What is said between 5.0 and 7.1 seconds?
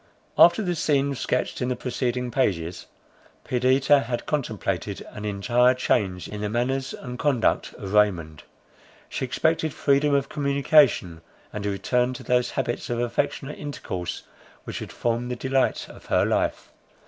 an entire change in the manners